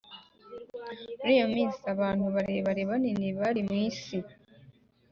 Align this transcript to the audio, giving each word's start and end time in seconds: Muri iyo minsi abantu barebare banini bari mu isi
Muri 1.19 1.29
iyo 1.37 1.45
minsi 1.55 1.79
abantu 1.93 2.25
barebare 2.35 2.81
banini 2.89 3.27
bari 3.39 3.61
mu 3.67 3.75
isi 3.87 4.17